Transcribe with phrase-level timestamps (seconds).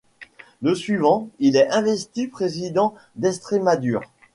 [0.63, 4.01] Le suivant, il est investi président d'Estrémadure.